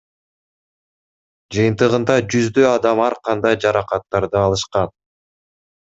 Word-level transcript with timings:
Жыйынтыгында 1.57 2.17
жүздөй 2.35 2.67
адам 2.73 3.05
ар 3.09 3.19
кандай 3.29 3.61
жаракаттарды 3.67 4.45
алышкан. 4.49 4.95